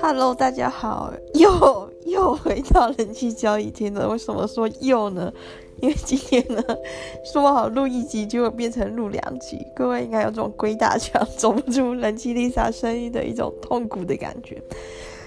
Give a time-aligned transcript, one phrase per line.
[0.00, 4.08] Hello，大家好， 又又回到人气交易厅了。
[4.08, 5.32] 为什么说又呢？
[5.80, 6.62] 因为今天呢，
[7.32, 9.66] 说好录一集，就会变成录两集。
[9.74, 14.62] 各位应该有这种鬼打墙走不出人气 Lisa 生意的一种痛苦的感觉。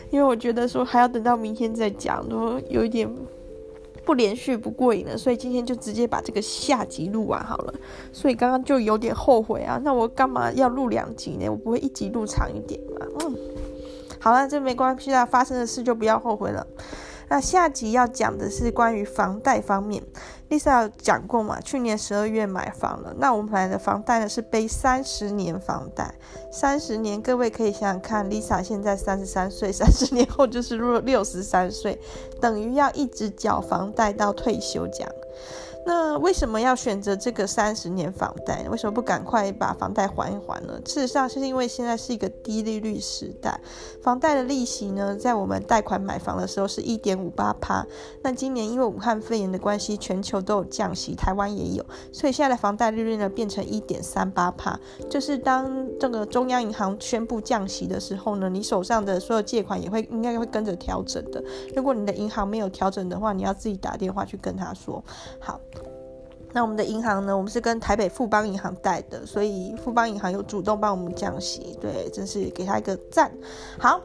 [0.09, 3.09] 因为我觉得说还要等到明天再讲，都有一点
[4.07, 7.73] 不连续不过瘾了，所以今天就直接把这个下集录完好了。
[8.13, 11.49] 所以刚刚就有点后悔啊，那我干嘛要录两集呢？
[11.49, 13.05] 我不会一集录长一点嘛？
[13.19, 13.35] 嗯。
[14.17, 16.65] 好了，这没关系啦，发生的事就不要后悔了。
[17.29, 20.01] 那下集要讲的是关于房贷方面
[20.49, 21.59] ，Lisa 有讲过嘛？
[21.59, 26.13] 去年十二月买房了，那我们买的房贷呢是背三十年房贷，
[26.51, 31.99] 三十年，各位可以想想看，Lisa 现在三十三岁，三十年后就是六十三岁，
[32.39, 35.11] 等于要一直缴房贷到退休这样。
[35.87, 38.67] 那为什么要选择这个三十年房贷？
[38.69, 40.77] 为什么不赶快把房贷还一还呢？
[40.85, 43.57] 事实上，是因为现在是一个低利率时代，
[44.01, 47.87] 房贷的利息呢，在我们贷款买房的时候是一点五八趴。
[48.21, 54.77] 那今年因为武汉肺炎的关系，全球都有降息，台湾也有，所以现在的房贷利率呢变成一点三八趴。
[55.09, 61.41] 就是当这个中央银行宣布降息的时候呢，你手上的所有借款也会应该会跟着调整的。
[61.73, 65.01] 如果你的银行没有调整的话，你要自己打电话去跟他说。
[65.39, 65.57] 好。
[66.57, 67.37] 那我们的银行呢？
[67.37, 73.31] 我们是跟台北富邦银行贷的，所以富邦银行有主动帮我们降息，对，真是给他一个赞。
[73.77, 74.01] 好，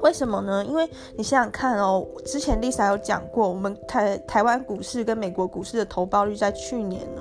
[0.00, 0.64] 为什么呢？
[0.64, 7.20] 因为你想想看哦，之前 Lisa 有讲过，我们台台湾股市跟美国股市的投报率在去年呢，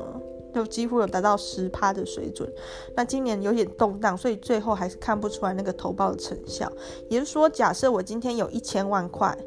[0.56, 2.50] 就几乎有达到十趴的水准。
[2.96, 6.72] 那今年有点动荡，所以最后还是看不出来那个投报的成效。
[7.10, 9.38] 也就是说，假设我今天有一千万块，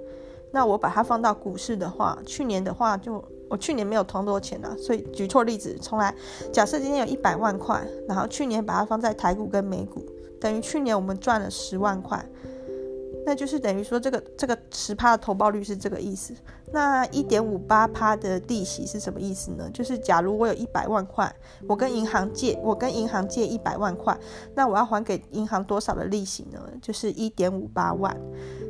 [0.51, 3.25] 那我把它放到股市的话，去年的话就。
[3.51, 6.15] 我去年没有投多钱啊，所以举错例子，从来。
[6.53, 10.07] 假设今天有一百万块，然后去年把它放在台股跟美股，
[10.41, 12.25] 等于去年我们赚了十万块。
[13.27, 16.33] 那就是等于说，这个这个十趴的投报率是这个意思。
[16.73, 19.69] 那一点五八趴的利息是什么意思呢？
[19.73, 21.35] 就是假如我有一百万块，
[21.67, 24.17] 我跟银行借，我跟银行借一百万块，
[24.55, 26.61] 那我要还给银行多少的利息呢？
[26.81, 28.17] 就是一点五八万。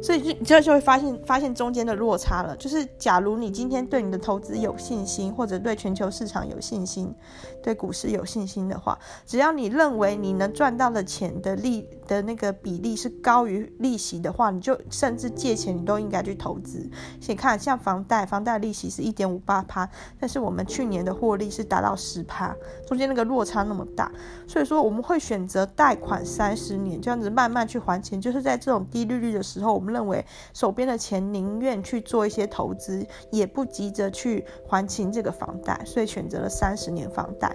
[0.02, 2.56] 所以就你这就会发现发现中间的落差了。
[2.56, 7.14] 就是假如你今天对你的投资有信心，或者对全球市场有信心，
[7.62, 16.88] 对股市有信心的话，只要你认为你能赚到的钱的利的那个比例是高于利息的话，你就甚至借钱你都应该去投资。
[17.20, 19.86] 先看像房贷，房贷利息是一点五八趴，
[20.18, 22.56] 但是我们去年的获利是达到十趴，
[22.86, 24.10] 中间那个落差那么大，
[24.48, 28.18] 所以说我们会选择贷款三十年，这样子慢慢去还钱。
[28.18, 29.90] 就是在这种低利率的时候，我们。
[29.90, 30.24] 认为
[30.54, 37.52] 手边的钱宁愿去做一些投资，也不急着去还清这个房贷，所以选择了三十年房贷。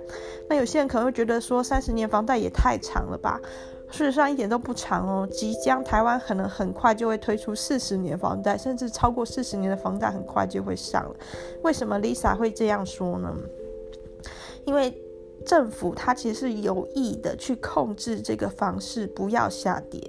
[0.49, 3.39] 那有些人可能会觉得说，三十年房贷也太长了吧？
[3.95, 5.25] 事实上一点都不长哦。
[5.31, 11.15] 即将台湾可能很快就会推出四十年房贷，甚至超过四十年的房贷很快就会上了。
[11.63, 13.33] 为什么 Lisa 会这样说呢？
[14.65, 14.93] 因为
[15.45, 20.01] 政府它其实是有意的去控制这个房市不要下跌。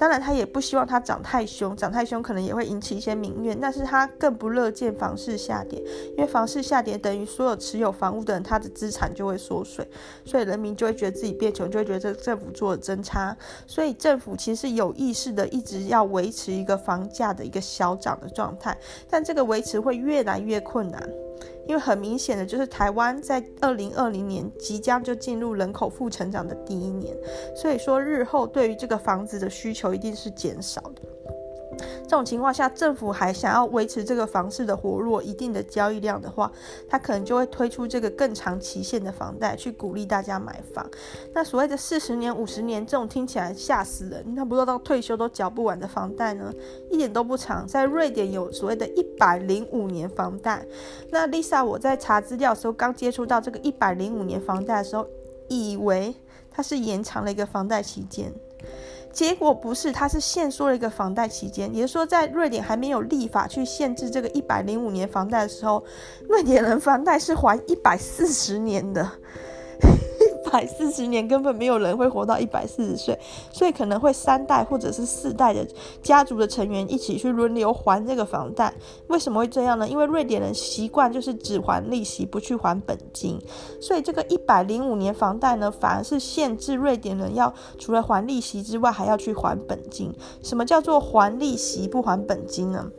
[0.00, 3.56] 当然，他也不希望它涨太凶，涨太凶可能也会引起一些民怨。
[3.60, 5.78] 但是他更不乐见房市下跌，
[6.16, 9.86] 因为房市下跌等于所有持有房屋的人，他的资产就会缩水，
[10.24, 13.36] 所以人民就会觉得自己变穷，就会觉得这政府做的真差。
[13.66, 18.74] 所以政府其实有意识的一直要维持一个房价的一个小涨的状态，
[19.10, 21.06] 但这个维持会越来越困难。
[21.70, 27.16] 因为很明显的就是台湾在二零二零年即将就进入人口负成长的第一年，
[27.54, 31.02] 所以说日后对于这个房子的需求一定是减少的。
[31.78, 36.50] 这种情况下，政府还想要维持这个房市的活络、一定的交易量的话，
[36.88, 40.84] 他可能就会推出这个更长期限的房贷，去鼓励大家买房。
[41.32, 46.52] 那所谓的四十年、五十年这种听起来吓死人，那不知道到退休都缴不完的房贷呢，
[46.90, 47.66] 一点都不长。
[47.66, 50.66] 在瑞典有所谓的一百零五年房贷。
[51.10, 55.06] 那 Lisa 我在查资料的时候，刚接触到这个一百零五年房贷的时候，
[55.48, 56.14] 以为
[56.50, 58.32] 它是延长了一个房贷期间。
[59.12, 65.84] 结果不是，他是限缩了一个房贷期间，也就是说，在瑞典还没有立法去限制这个一百零五年房贷的时候，
[66.28, 69.10] 瑞典人房贷是还一百四十年的。
[70.50, 73.18] 百四十年根本没有人会活到一百四十岁，
[73.52, 75.66] 所以可能会三代或者是四代的
[76.02, 78.72] 家族的成员一起去轮流还这个房贷。
[79.08, 79.88] 为什么会这样呢？
[79.88, 83.38] 因为瑞典人习惯就是只还利息，不去还本金，
[83.80, 90.12] 所以这个一百零五年房贷呢，反而是限制瑞典人要除了还利息之外，还要去还本金。
[90.42, 92.90] 什么叫做还利息不还本金呢？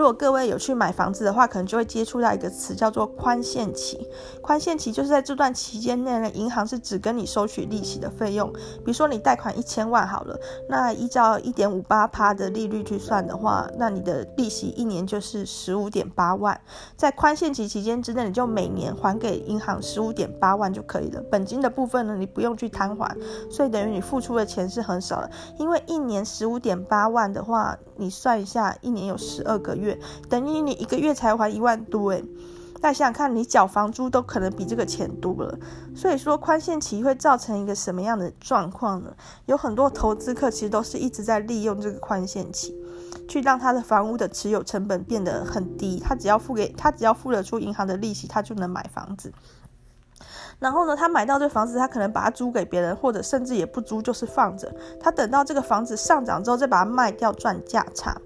[0.00, 4.08] 如果各位有去买房子的话，可能就会接触到一个词叫做宽限期。
[4.40, 8.50] 宽限期就是在这段期间内呢，银行是只跟你收取利息的费用。
[8.50, 16.58] 比如说你贷款一千万好了，那依照一点五八趴的利率去算的话，那你的利息一年就是十五点八万。
[16.96, 21.22] 在宽限期期间之内，你就每年还给银行十五点八万就可以了。
[21.30, 23.14] 本金的部分呢，你不用去摊还，
[23.50, 25.30] 所以等于你付出的钱是很少的。
[25.58, 29.89] 因为一年十五点八万的话，你算一下，一年有十二个月，
[30.28, 32.24] 等于你一个月才还一万多诶。
[32.82, 35.58] 那想想看，你缴房租都可能比这个钱多了。
[35.94, 39.12] 所以说，宽限期会造成一个什么样的状况呢？
[39.44, 42.74] 有很多投资客其实都是一直在利用这个宽限期，
[43.28, 46.00] 去让他的房屋的持有成本变得很低。
[46.00, 49.30] 他只要付给他只要付得出银行的利息，他就能买房子。
[50.58, 54.74] 然后呢，他买到这房子，他可能把它租给别人，或者甚至也不租，就是放着。
[54.98, 58.18] 他等到这个房子上涨之后，再把它卖掉赚价差。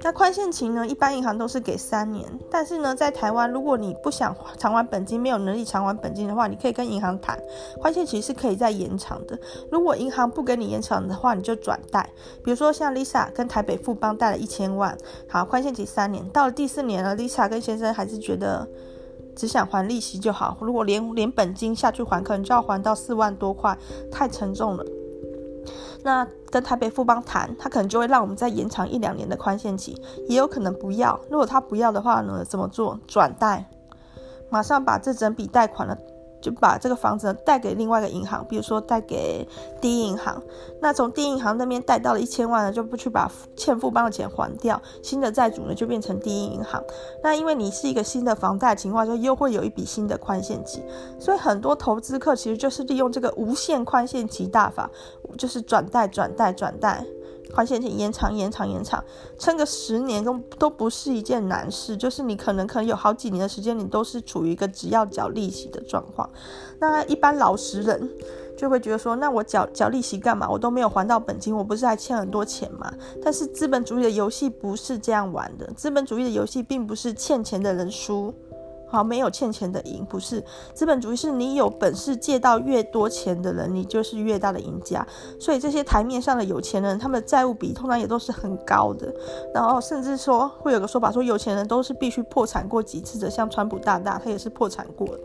[0.00, 2.24] 那宽限期呢，一般银行都是给三年。
[2.50, 7.38] 但是呢，在台湾，如果你不想偿还本金，没有能力偿还本金的话，你可以跟银行谈，
[7.80, 9.38] 宽限期是可以再延长的。
[9.70, 12.08] 如果银行不给你延长的话，你就转贷。
[12.44, 14.96] 比如说像 Lisa 跟台北富邦贷了一千万，
[15.28, 18.68] 好，宽限期三年，到了第四年了，Lisa 跟先生还是觉得。
[19.36, 23.78] 只想还利息就好，如果连连本金下去还，可能就要还到四万多块，
[24.10, 24.84] 太沉重了。
[26.02, 31.18] 那跟台北富邦谈，他可能就会让我们再延长一两年的宽限期，也有可能不要。
[31.30, 32.98] 如果他不要的话呢，怎么做？
[33.06, 33.68] 转贷，
[34.50, 35.96] 马上把这整笔贷款呢。
[36.40, 39.44] 就把这个房子呢贷给另外一个银行，比如说贷给
[39.80, 40.40] 第一银行。
[40.80, 46.80] 那从第一银行那边贷到了一千万呢，就不去把欠富邦的钱还掉，新的债主呢就变成第一银行。
[47.24, 50.80] 那因为你是一个新的房贷情况下，又会有一笔新的宽限期，
[51.18, 54.88] 所以很多投资客其实就是利用这个无限宽限期大法，
[55.36, 57.04] 就是转贷、转贷、转贷。
[57.54, 59.02] 还钱期延长、延长、延长，
[59.38, 61.96] 撑个十年都都不是一件难事。
[61.96, 66.28] 就是你可能可能有好几年的时间，你都是处于一个只要缴利息的状况。
[66.78, 68.10] 那一般老实人
[68.54, 70.46] 就会觉得说，那我缴缴利息干嘛？
[70.46, 72.92] 我都没有还到本金，我不是还欠很多钱吗？
[73.24, 78.34] 但是资本主义的游戏不是这样玩的，资本主义的游戏并不是欠钱的人输。
[78.90, 80.42] 好，没有欠钱的赢，不是
[80.72, 85.06] 资本主义，是你有本事借到越多钱的人，你就是越大的赢家。
[85.38, 89.12] 所以这些台面上的有钱人，他们的债务比通常也都是很高的。
[89.52, 95.20] 然后甚至说会有个说法说，有钱人都是必须破产过几次的，像川普大大，他也是破产过的，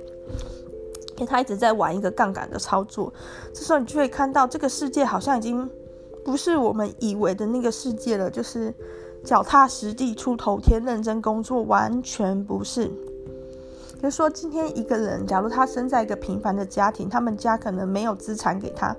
[1.15, 3.13] 因为他一直在玩一个杠杆的操作。
[3.53, 5.69] 这时候你就会看到，这个世界好像已经
[6.25, 8.73] 不是我们以为的那个世界了，就是
[9.23, 12.91] 脚踏实地出头天，认真工作，完全不是。
[14.03, 18.93] 比如说，今天一个人，假如他生在一个平凡的家庭，他们家可能没有资产给他。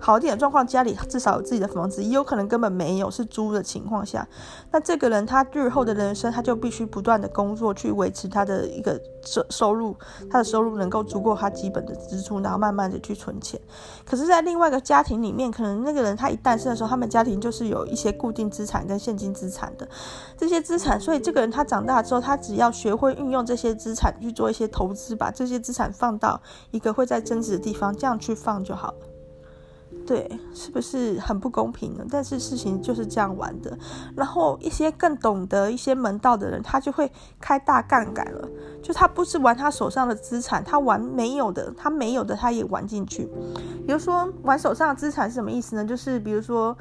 [0.00, 4.26] 好一点的状况，家里至少有自己的房子，也有可能根本没有，是租的情况下，
[4.72, 9.94] 那这个人他日后的人生，他就必须不断的工作去维持他的一个收收入，
[10.30, 13.60] 他的收入能够足够他基本的支出，然后慢慢的去存钱。
[14.04, 19.86] 可是，在另外一个家庭里面，可能那个人他一诞生的时候，他们家庭就是有一些固定资产跟现金资产的
[20.36, 29.09] 这些资产，所以这个人他长大之后，他只要学会运用这些资产去做一些投资，把这些资产放到一个会在增值的地方，这样去放就好了。
[30.10, 32.04] 对，是不是很不公平呢？
[32.10, 33.78] 但是事情就是这样玩的。
[34.16, 37.08] 然后一些更懂得一些门道的人，他就会
[37.38, 38.48] 开大杠杆了。
[38.82, 43.28] 就他不是玩他手上的资产，他玩没有的，他没有的他也玩进去。
[43.86, 45.84] 比如说玩手上的资产是什么意思呢？
[45.84, 46.76] 就是比如说。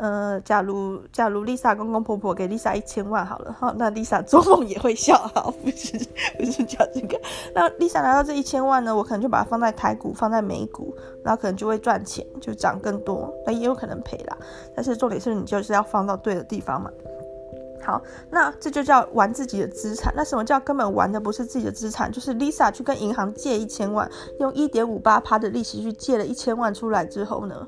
[0.00, 5.92] 呃，假如假如 Lisa 公公婆婆给 Lisa 一千万好了哈，那 Lisa 做梦也会笑哈，不是
[6.38, 7.20] 不是讲这个。
[7.54, 14.38] 那 Lisa 拿到这一千万呢，我可能就把它放在台股，放在美股，然后可能就会赚钱，就涨更多，那也有可能赔啦。
[14.74, 16.90] 但是重点是你就是要放到对的地方嘛。
[17.82, 20.12] 好，那这就叫玩自己的资产。
[20.16, 22.10] 那什么叫根本玩的不是自己的资产？
[22.10, 27.66] 就是 Lisa 去跟银行借一千万，用一点五八趴的利息去借了一千万出来之后呢，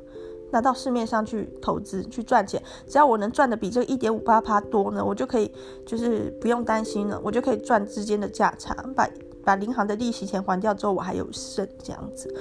[0.53, 5.53] 拿到市面上去投资去赚钱，只要我能赚的比这个一点五八趴多呢，我就可以
[5.85, 9.09] 就是不用担心了，我就可以赚之间的价差，把
[9.45, 12.33] 把银行的利息钱还掉之后，我还有剩这样子。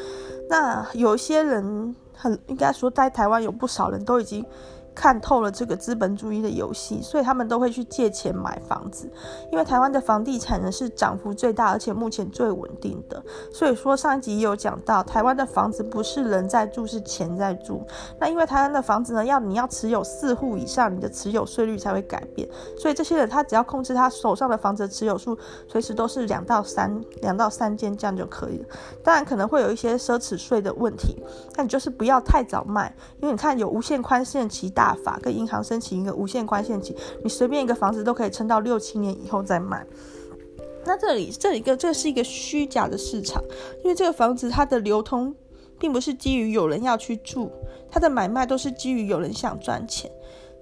[0.48, 4.46] 那有些人很应该说，在台湾有不少人都已经。
[4.93, 9.10] 看透了这个资本主义的游戏，所以他们都会去借钱买房子。
[9.51, 13.24] 因为台湾的房地产呢是涨幅最大，而且目前最稳定的。
[13.53, 17.86] 所以说上一集也有讲到，台湾的房子不是人在住，是钱在住。
[18.19, 22.48] 那因为台湾的房子呢，要你要持有四户以上，你的持有税率才会改变。
[22.77, 28.65] 所以这些人他只要控制他手上的房子的持有数，随时都是两到三两到三间这样就可以了。
[29.03, 31.21] 当然可能会有一些奢侈税的问题，
[31.55, 39.85] 但你就是不要太早卖，因为你看有无限宽限期大法，跟银行申请一个无限宽限期，你随便一个房子都可以撑到六七年以后再卖。
[40.83, 43.43] 那这里这一个这是一个虚假的市场，
[43.83, 45.35] 因为这个房子它的流通
[45.77, 47.51] 并不是基于有人要去住，
[47.91, 50.11] 它的买卖都是基于有人想赚钱。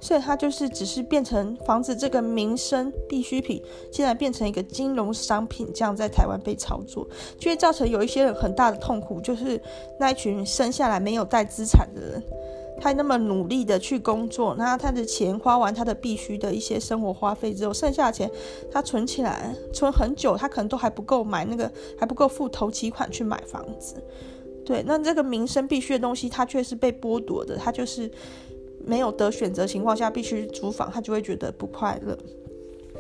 [0.01, 3.61] 所以它就是只是变成房子这个民生必需品，
[3.91, 7.05] 现在变成一个金融商品，这样在台湾被操作，
[7.38, 9.61] 就会造成有一些人很大的痛苦，就是
[9.99, 12.23] 那一群生下来没有带资产的人，
[12.79, 18.29] 他那么努力的去工作，那他的钱花完他的必须的一些生活花费之后，剩下的钱
[18.71, 23.95] 他存起来，存很久，他可能都还不够买那个，还不够付头期款去买房子。
[24.65, 28.09] 对，那这个民生必须的东西，他却是被剥夺的，他就是。
[28.81, 32.17] 没有得选择情况下必须租房，他就会觉得不快乐。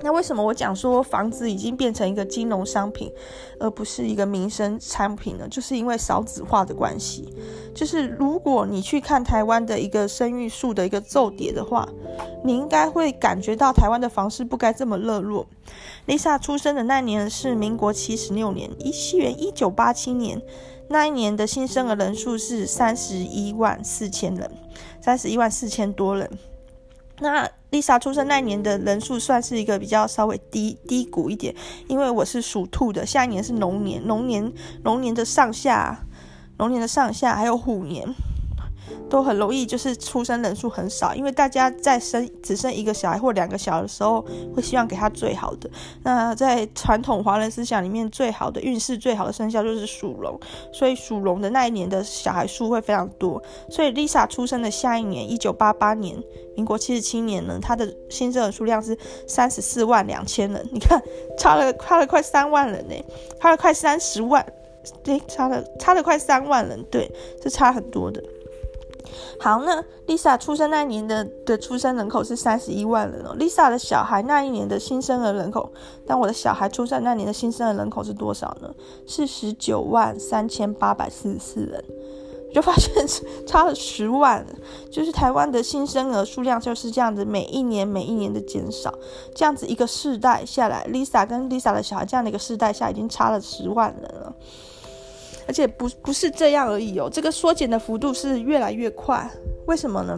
[0.01, 3.11] 那为什么我讲说房子已经变成一个金融商品，
[3.59, 5.47] 而不是一个民生产品呢？
[5.49, 7.33] 就是因为少子化的关系。
[7.75, 11.87] 就是如果你去看台湾的一个生育数的一个骤跌的话，
[12.43, 15.45] 你应该会感觉到台湾的房市不该这么热络。
[16.07, 20.41] Lisa 出生的那年是民国七十六年，一西元一九八七年。
[20.91, 24.49] 那一年的新生儿人数是三十一万四千人，
[24.99, 26.27] 三十一万四千多人。
[27.19, 31.53] 那 Lisa 出生那一年的人数算是一个比较稍微低低谷一点，
[31.87, 34.51] 因为我是属兔的，下一年是龙年，龙年
[34.83, 36.05] 龙年的上下，
[36.57, 38.07] 龙年的上下还有虎年。
[39.09, 44.23] 都很容易，就是出生人数很少，因为大家在生只生一个小孩或两个小孩的时候，
[44.55, 45.69] 会希望给他最好的。
[46.03, 50.39] 那在传统华人思想里面，最好的运势、最好的生肖就是属龙，
[50.71, 53.41] 所以属龙的那一年的小孩数会非常多。
[53.69, 56.21] 所以 Lisa 出生的下一年，一九八八年，
[56.55, 60.67] 民国七十七年呢，她的新生儿数量是三十四万两千人。
[60.71, 61.01] 你看，
[61.37, 62.95] 差了差了快三万人呢，
[63.39, 64.45] 差了快三十万，
[65.03, 67.09] 对，差了差了快三万人，对，
[67.41, 68.21] 是差很多的。
[69.39, 73.35] 好，那 Lisa 出生那一年的的出生人口是三十一万人哦。
[73.39, 75.71] Lisa 的小孩那一年的新生儿人口，
[76.05, 78.73] 但我的小孩出生那年的新生儿人口是多少呢？
[79.05, 81.83] 是十九万三千八百四十四人，
[82.53, 82.93] 就发现
[83.47, 84.45] 差了十万，
[84.91, 88.93] 就是台湾的新生儿数量就是这样子，每一年每一年的减少，
[89.33, 94.33] 这样子一个世代下来，Lisa 跟 Lisa 的小孩这样的一个世代下，已经差了十万人了。
[95.49, 99.27] 而且不不是这样而已哦，这个缩减的幅度是越来越快。
[99.65, 100.15] 为什么呢？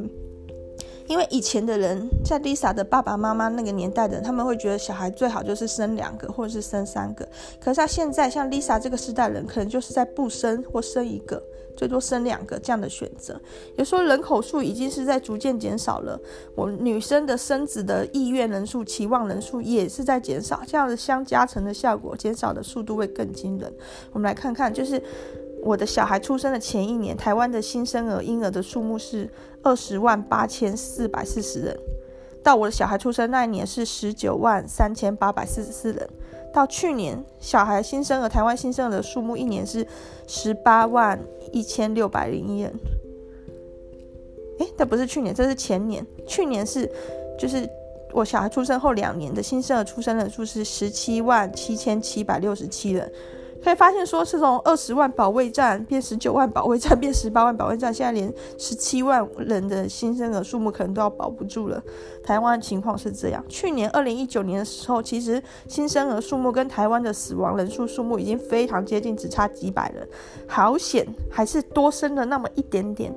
[1.11, 7.27] 因为以前的人，在 Lisa 的爸爸妈妈那个年代的人，他们会觉得小孩最好就是生两个或者是生三个。
[7.59, 11.43] 可是他现在像 Lisa 这个时代人，可能就是在不生或生一个。
[11.75, 13.39] 最多生两个这样的选择，
[13.75, 16.19] 有时候人口数已经是在逐渐减少了。
[16.53, 23.73] 我女生的生子的意愿人数、期望人数也是在减少，这样的相加成的效果，减少的速度会更惊人。
[24.11, 25.01] 我们来看看，就是
[25.63, 29.29] 我的小孩出生的前一年，台湾的新生儿婴儿的数目是
[29.61, 31.79] 二十万八千四百四十人，
[32.43, 36.09] 到我的小孩出生那一年是十九万三千八百四十四人。
[36.53, 39.87] 到去年，小孩新生儿，台湾新生儿的数目一年是
[40.27, 41.17] 十八万
[41.51, 42.73] 一千六百零一人。
[44.59, 46.05] 诶，这不是去年，这是前年。
[46.27, 46.91] 去年是，
[47.39, 47.69] 就是
[48.11, 53.09] 我小孩出生后两年的新生儿出生人数是十七万七千七百六十七人。
[53.63, 61.81] 可以发现，说是从二十万保卫战变十九万保卫战变十八万保卫战，现在连十七万人的新生儿数目可能都要保不住了。
[62.23, 70.07] 台湾的情况是这样，去年二零一九年的时候，其实新生儿数目跟台湾的死亡人数数目已经非常接近，只差几百人，
[70.47, 73.15] 好险还是多生了那么一点点。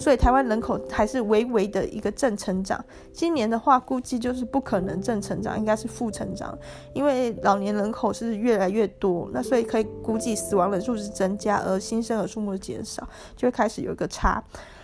[0.00, 6.58] 所以台湾人口还是微微的一个正成长，今年的话估计就是不可能正成长，应该是负成长，
[6.94, 14.42] 因为老年人口是越来越多，那所以可以估计死亡人数是增加，而新生儿数目减少，就会开始有一个差。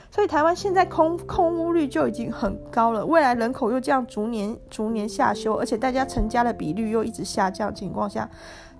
[0.09, 8.29] 所以台湾现在空空屋率就已经很高了，未来人口又这样逐年逐年下修，而且大家成家的比率又一直下降情况下。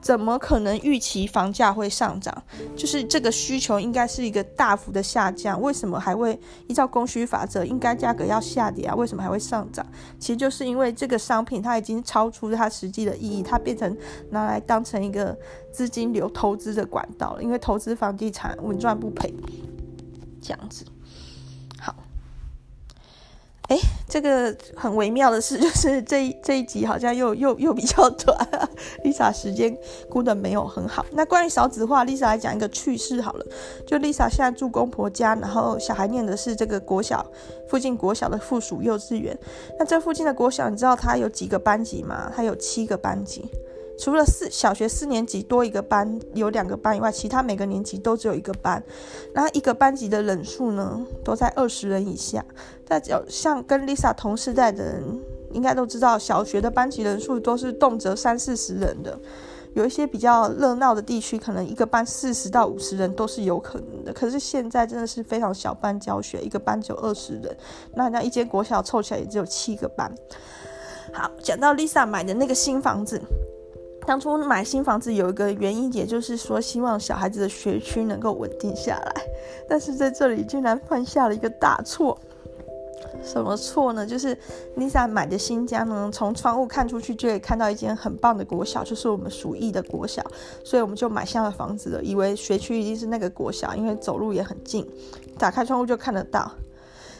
[0.01, 2.43] 怎么可能预期房价会上涨？
[2.77, 6.39] 就是这个需求应该是一个大幅的下降，为什么还会
[6.69, 8.95] 依照供需法则，应该价格要下跌啊？
[8.95, 9.85] 为什么还会上涨？
[10.19, 13.97] 其实就是因为这个商品它已经超出它实际的意义，它变成
[14.31, 15.37] 拿来当成一个
[15.73, 17.43] 资金流投资的管道了。
[17.43, 19.35] 因为投资房地产稳赚不赔，
[20.41, 20.85] 这样子。
[23.69, 23.77] 哎，
[24.09, 28.49] 这个很微妙的事 就是这一这一集好像又又又比较短
[29.05, 29.77] ，Lisa 时间
[30.09, 31.05] 估得没有很好。
[31.13, 33.45] 那关于少子化，Lisa 来讲一个趣事好了。
[33.85, 37.27] 就 Lisa 现在住公婆家，然后小孩念的是这个国小
[37.69, 39.37] 附近国小的附属幼稚园。
[39.79, 42.31] 那这附近的国小，你知道它有几个班级吗？
[42.35, 43.51] 它有七个班级，
[43.99, 48.83] 除了四小学四年级多一个班有两个班以外，其他每个年级都只有一个班。
[49.35, 52.45] 那一个班级的人数呢，都在二十人以下。
[52.85, 55.21] 在像跟 Lisa 同世代的人，
[55.53, 59.19] 应该都知道，小学的班级人数都是动辄三四十人的。
[59.75, 64.13] 有一些比较热闹的地区，可能一个班四十到五十人都是有可能的。
[64.13, 67.57] 可是现在真的是非常小班教学，一个班只有二十人，
[67.95, 70.11] 那那一间国小凑起来也只有七个班。
[71.13, 73.21] 好，讲到 Lisa 买的那个新房子，
[74.07, 79.23] 当初买新房子有一个原因，也就是说希望小孩子的学区能够稳定下来，
[79.69, 82.17] 但是在这里竟然犯下了一个大错。
[83.23, 84.07] 什么错呢？
[84.07, 84.37] 就是
[84.77, 90.23] Lisa 买的新家呢，从窗户看出去就可以看到一间很棒的国小，就是我们属意的国小，
[90.65, 94.87] 所以我们就买下了房子了，以为学区一定是那个国小，因为走路也很近，
[95.39, 96.51] 打开窗户就看得到。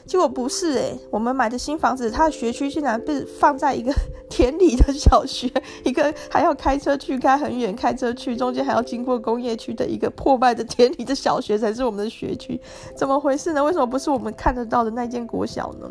[0.07, 3.93] 结果不是诶、我们买的新房子，它的学区竟然被放在一个
[4.31, 5.51] 田里的小学，
[5.85, 12.61] 一个还要开车去，开很远，开车去，中间还要经过工业区的一个破败的田里的小学才是我们的学区，
[12.97, 13.65] 怎么回事呢？
[13.65, 15.91] 为什么不是我们看得到的那间国小呢？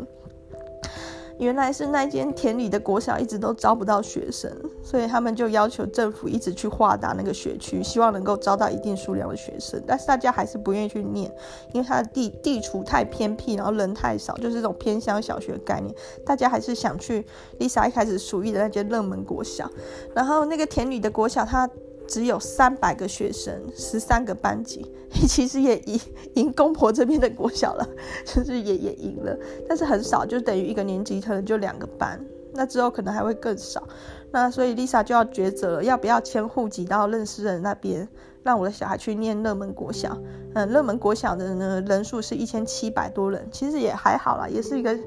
[1.38, 4.50] 原来是那间田里的国小一直都招不到学生，
[4.82, 9.82] 所以他们就要求政府一直去扩大那个学区，希望能够招到一定数量的学生。
[9.86, 11.30] 但是大家还是不愿意去念，
[11.72, 15.94] 因为它的地地处太偏僻，然后人太少，就是这种偏乡小学概念。
[16.24, 17.24] 大家还是想去
[17.58, 19.70] Lisa 一开始属意的那间热门国小。
[20.14, 21.68] 然后那个田里的国小，它
[22.06, 24.90] 只有三百个学生，十三个班级，
[25.28, 26.00] 其实也赢
[26.34, 27.88] 赢公婆这边的国小了，
[28.24, 29.36] 就是也也赢了，
[29.68, 32.18] 但是很少，就等于一个年级可能就两个班，
[32.52, 33.82] 那之后可能还会更少。
[34.30, 38.06] 那所以 Lisa 就要抉择，要不要迁户籍到认识人那边，
[38.42, 40.18] 让我的小孩去念热门国小。
[40.54, 44.98] 嗯，热门国小的呢，人数是一千七百多人，其实也还好啦，也是一个。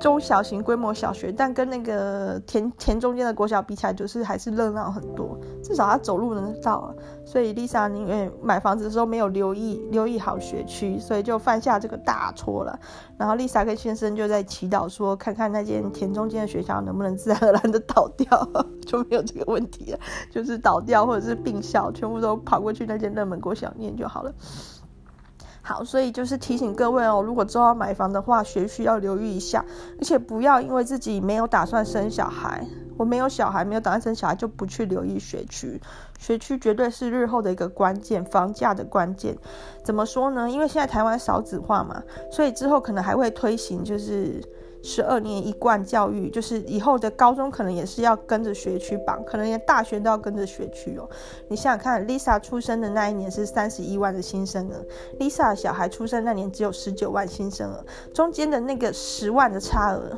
[0.00, 5.38] 中小型规模小学，但跟那个田田中间的国小比起来，就是还是热闹很多。
[5.62, 6.94] 至少他走路能到啊。
[7.24, 12.76] 所以 Lisa 宁愿买房子的时候没有留意留意好学区，所以就犯下这个大错了。
[13.18, 18.26] 然后 Lisa 跟先生就在祈祷说，看看那间田中间的学校能不能自然而然的倒掉，
[18.86, 19.98] 就没有这个问题了。
[20.30, 24.32] 就是倒掉或者是并校，全部都跑过去那间热门国小念就好了。
[25.62, 29.64] 好，所以就是提醒各位哦，如果之后要买房的话，学区要留意一下，
[29.98, 35.80] 而且不要因为自己没有打算生小孩，我没有小孩，没有打算生小孩就不去留意学区，
[36.18, 39.36] 学区绝对是日后的一个关键，房价的关键。
[39.84, 40.50] 怎么说呢？
[40.50, 44.42] 因为现在台湾少子化嘛，所以之后可能还会推行就是。
[44.82, 51.08] 十二年一贯教育，就是以后的高中可能也是要跟着学区榜，可能连大学都要跟着学区哦。
[51.48, 54.84] 你想想看，Lisa 出生的那一年是三十一万的新生儿
[55.18, 60.16] ，Lisa 小孩出生那年只有十九万新生儿，中间的那个十万的差额，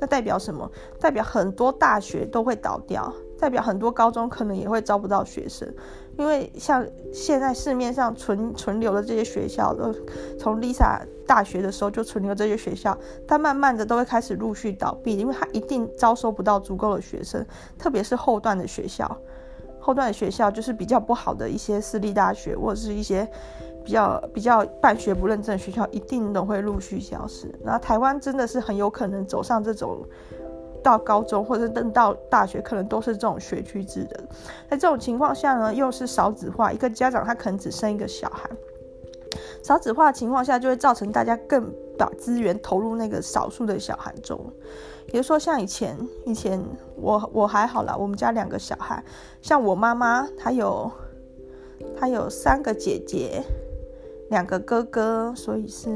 [0.00, 0.70] 那代表什么？
[1.00, 5.68] 代表很多大学都会倒掉，代表很多高中可能也会招不到学生。
[6.16, 9.92] 因为像现在市面上存存留的这些学校，都
[10.38, 12.96] 从 Lisa 大学的时候就存留这些学校，
[13.26, 17.44] 但慢慢的都会开始陆续倒闭，因为它一定招收不到足够的学生，
[17.78, 19.16] 特别是后段的学校，
[19.80, 23.28] 后段的学校就是比较不好的一些私立大学或者是一些
[23.84, 27.52] 比较比较办学不认证的学校，一定都会陆续消失。
[27.64, 30.06] 然后台湾真的是很有可能走上这种。
[30.84, 34.22] 到高中或者等到大学，可能都是这种学区制的。
[34.68, 38.48] 在这种情况下呢，又是少子化，一个家长他可能只生一个小孩。
[39.62, 44.38] 少子化的情况下，就会造成大家更把资源投入那个少数的小孩中。
[45.06, 46.62] 比如说像以前，以前
[46.96, 49.02] 我我还好啦，我们家两个小孩，
[49.40, 50.92] 像我妈妈，她有
[51.96, 53.42] 她有三个姐姐，
[54.28, 55.88] 两个哥哥，所以是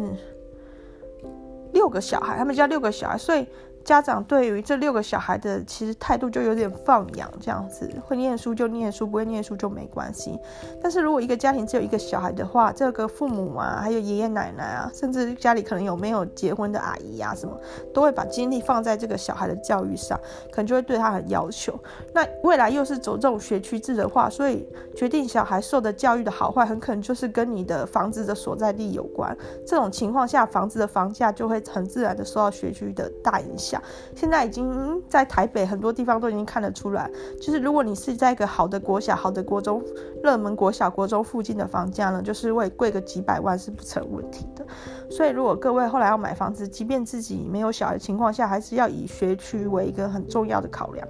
[1.75, 2.39] 六个小孩。
[2.39, 3.47] 他们家六个小孩，所以。
[3.85, 10.39] 家长对于这六个小孩的其实态度就有点放养这样子，会念书就念书，不会念书就没关系。
[10.83, 17.59] 但是如果一个家庭只有一个小孩的话，这个父母啊，还有爷爷奶奶啊，甚至家里可能有没有结婚的阿姨啊，什么
[17.95, 21.73] 都会把精力放在这个小孩的教育上，可能就会对他很要求。
[22.13, 29.35] 那未来又是走这种学区制的话，所以决定小孩受的教育的好坏，很可能就是跟你的房子的所在地有关。
[29.67, 33.78] 这种情况下，房子的房价就会很自然的受到学区的大影响。
[34.15, 37.11] 现在已经在台北很多地方都已经看得出来，
[37.41, 39.83] 就是如果你是在一个好的国小、好的国中、
[40.23, 44.67] 热门国小、国中附近的房价呢，就是会贵个几百万是不成问题的。
[45.11, 51.07] 所以如果各位后来要买房子，即便自己没有小孩的情况下，还是要以学区为一个很重要的考量，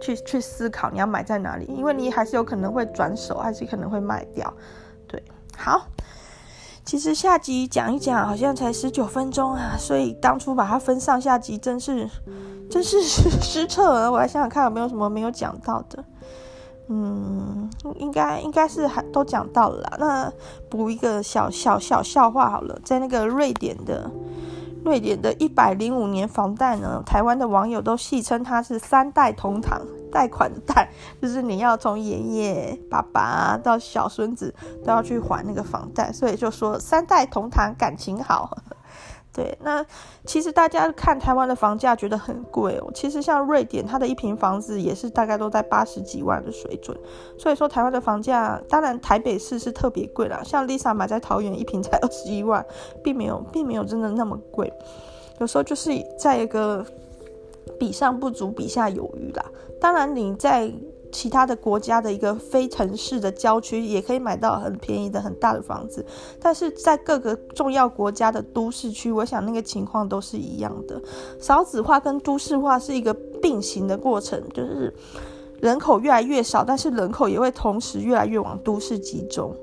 [0.00, 4.52] 去去思考你要买在哪里，因为你还是有可能会转手，还是可能会卖掉。
[5.06, 5.22] 对，
[5.56, 5.86] 好。
[6.84, 12.08] 其实下集讲一讲，好像才十九分钟啊，所以当初把它分上下集，真是，
[12.70, 13.00] 真是
[13.40, 14.12] 失策了。
[14.12, 16.04] 我来想想看有没有什么没有讲到的。
[16.88, 19.96] 嗯，应该应该是还都讲到了啦。
[19.98, 20.32] 那
[20.68, 24.10] 补一个小小小笑话好了，在那个瑞典的
[24.84, 29.80] 瑞典的一百零五年房贷呢，台湾的网友都戏称它是三代同堂，
[30.14, 30.88] 贷款的贷
[31.20, 38.56] 就是你要从爷爷、爸爸到小孙子都要去还那个房贷，所以就说三代同堂感情好。
[39.34, 39.84] 对，那
[40.24, 42.88] 其实大家看台湾的房价觉得很贵哦。
[42.94, 46.96] 其实像瑞典，它的一平房子也是大概都在八十几万的水准。
[47.36, 50.40] 所以说台湾的房价，当然台北市是特别贵啦。
[50.44, 52.64] 像 Lisa 买在桃园一平才二十一万，
[53.02, 54.72] 并没有，并没有真的那么贵。
[55.40, 56.86] 有时候就是在一个
[57.78, 59.44] 比上不足，比下有余啦。
[59.80, 60.72] 当然你在。
[61.12, 66.04] 其他的国家的一个非城市的郊区也可以买到很便宜的很大的房子，
[66.40, 71.00] 但是在各个重要国家的都市区，我想那个情况都是一样的。
[71.38, 74.92] 少子化跟都市化是一个并行的过程，就是
[75.60, 79.54] 人口越来越少，但是人口也会同时越来越往都市集中。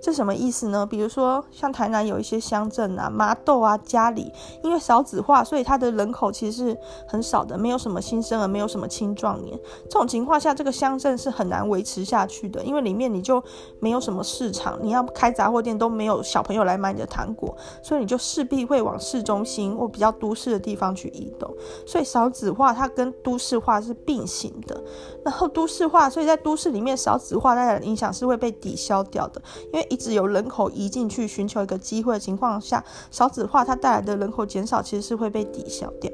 [0.00, 0.86] 这什么意思呢？
[0.86, 4.32] 比如说，像台南有一些乡镇啊，麻豆啊、家里，
[4.62, 9.58] 因为少子化，所以它的人口其实是很少的，没有什么新生儿，没有什么青壮年。
[9.90, 13.42] 这种情况下，这个乡镇是很难维持下去的，因为里面你就
[13.80, 21.52] 没有什么市场，你要开杂货店都没有小朋友来买你的糖果，所以你就势必会往市中心或比较都市的地方去移动。
[21.86, 24.80] 所以少子化它跟都市化是并行的。
[25.24, 36.10] 然后都市化，所以在都市里面少子化带来的影响是会被抵消掉的，因为一直有人口移进去寻求一个机会的情况下，少子化它带来的人口减少其实是会被抵消掉。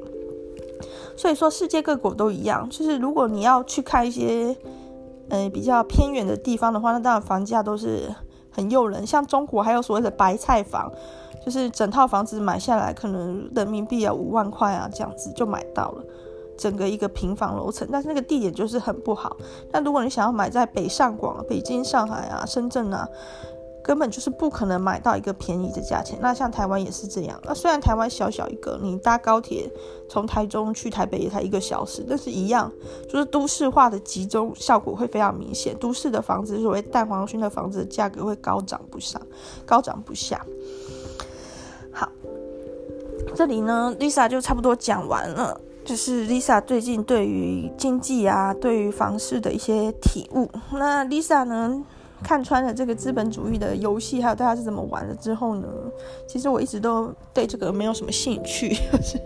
[1.17, 4.55] 所以说，世界各国都一样，就是如果你要去看一些，
[5.29, 8.13] 呃，比较偏远的地方的话，那当然房价都是
[8.51, 9.05] 很诱人。
[9.07, 10.91] 像中国还有所谓的白菜房，
[11.45, 16.03] 就是整套房子买下来可能人民币要五万块啊，这样子就买到了。
[16.57, 19.35] 整个一个平房楼层，但是那个地点就是很不好。
[19.71, 23.05] 那如果你想要买在北上广、北京、上海啊、深圳啊，
[23.85, 26.17] 根本就是不可能买到一个便宜的价钱。
[26.19, 27.39] 那像台湾也是这样。
[27.43, 29.71] 那虽然台湾小小一个，你搭高铁
[30.09, 32.71] 从台中去台北也才一个小时，但是一样，
[33.07, 35.77] 就是都市化的集中效果会非常明显。
[35.77, 39.21] 都市的房子，所谓蛋黄区的房子价格会高涨不上，
[39.67, 40.43] 高涨不下。
[41.91, 42.11] 好，
[43.35, 45.61] 这里呢，Lisa 就差不多讲完了。
[45.85, 50.49] 就是 Lisa 最近对于经济啊，对于房市的一些体悟。
[50.71, 51.83] 那 Lisa 呢，
[52.23, 55.67] 看穿了这个资本主义的游戏，还有大家是怎么玩了之后呢，
[56.27, 59.19] 其实我一直都对这个没有什么兴趣，就 是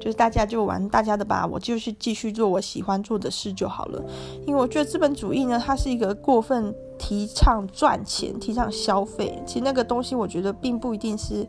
[0.00, 4.02] 就是大家就玩大家的吧，我就是继续做我喜欢做的事就好了。
[4.46, 11.46] 因为我觉得资本主义呢，它是一个过分提倡赚钱、提倡消费，其实那个东西我觉得并不一定是。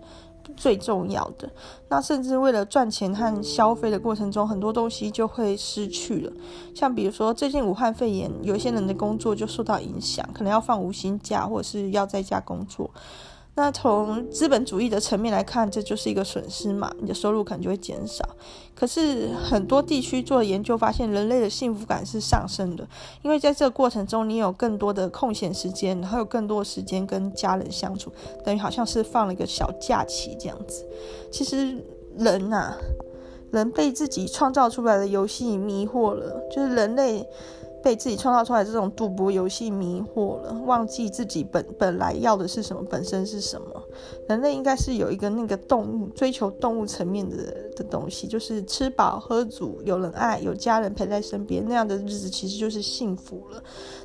[0.56, 1.50] 最重要的，
[1.90, 6.32] 那甚至为了赚钱和消费的过程中，很多东西就会失去了。
[6.74, 12.90] 像比如说，最近武汉肺炎，有些人的工作就受到影响，可能要放无薪假，或者是要在家工作。
[13.56, 18.28] 那从资本主义的层面来看，这就是一个损失嘛，你的收入可能就会减少。
[18.74, 22.88] 可是很多地区做研究发现，人类的幸福感是上升的，
[23.22, 28.12] 因为在这个过程中，你有更多的空闲时间，然后有更多时间跟家人相处，
[28.44, 30.84] 等于好像是放了一个小假期这样子。
[31.32, 31.78] 其实
[32.18, 32.78] 人呐、啊，
[33.52, 37.24] 人被自己创造出来的游戏迷惑了，就是人类。
[37.84, 43.84] 被自己创造出来这种赌博游戏迷惑了，忘记自己本本来要的是什么，本身是什么。
[44.30, 47.38] 人类应该是有一个那个动物追求动物层面的
[47.76, 53.62] 的东西，就是吃饱喝足，有人爱，有家人陪在身边，那样的日子其实就是幸福了。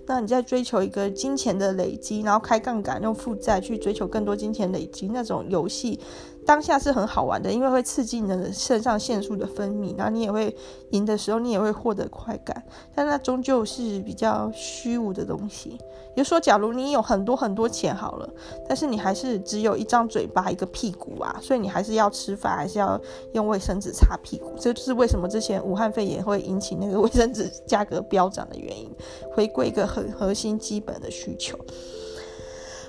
[0.07, 6.01] 那你在追求一个金钱的累积，然后开杠杆用负债去追求更多金钱累积，那种游戏。
[6.49, 10.57] 当下是很好玩的，因为会刺激你的肾上腺素的分泌，然后你也会
[10.93, 12.65] 赢的时候，你也会获得快感。
[12.95, 15.79] 但那终究是比较虚无的东西。
[16.15, 18.27] 比如说，假如你有很多很多钱好了，
[18.67, 22.99] 但是你还是只有一张嘴巴、一个屁股啊，所以你还是要吃饭，还是要
[23.35, 24.55] 用卫生纸擦屁股。
[24.59, 28.91] 这就是为什么之前武汉肺炎会引起那个卫生纸价格飙涨的原因。
[29.35, 31.59] 回归一个很核心基本的需求。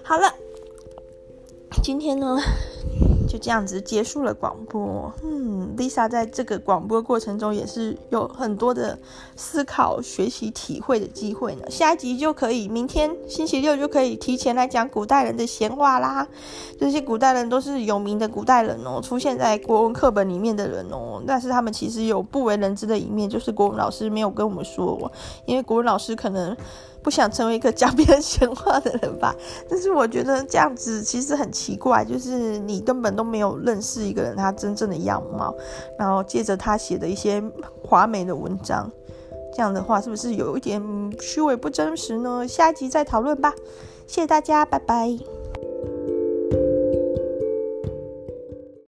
[0.02, 0.34] 好了，
[1.84, 2.38] 今天呢，
[3.29, 5.13] 就这样子结束了广播。
[5.23, 8.97] 嗯，Lisa 在这个广播过程中也是有很多的
[9.35, 11.69] 思考、学习、体会的机会呢。
[11.69, 16.27] 下一集就可以，明天星期六就可以提前来讲古代人的闲话啦。
[16.79, 21.21] 这些古代人都是有名的古代人哦，出现在国文课本里面的人哦。
[21.27, 25.11] 但是他们其实有不为人知的一面，就是国文老师没有跟我们说哦，
[25.45, 26.57] 因为国文老师可能。
[27.01, 29.33] 不想成为一个讲别人闲话的人吧，
[29.69, 35.55] 但是我觉得这样子其实很奇怪，就是你根本都没有认识一个人他真正的样貌，
[35.97, 37.41] 然后借着他写的一些
[37.83, 38.91] 华美的文章，
[39.53, 40.81] 这样的话是不是有一点
[41.19, 42.47] 虚伪不真实呢？
[42.47, 43.53] 下一集再讨论吧。
[44.05, 45.38] 谢谢大家，拜拜。